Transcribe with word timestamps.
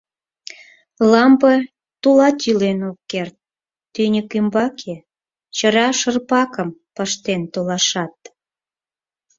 Лампе 1.11 1.53
тулат 2.01 2.37
йӱлен 2.45 2.79
ок 2.89 2.97
керт, 3.11 3.35
тӱньык 3.93 4.29
ӱмбаке 4.39 4.95
чыра 5.55 5.87
шырпакым 5.99 6.69
пыштен 6.95 7.41
толашат. 7.53 8.15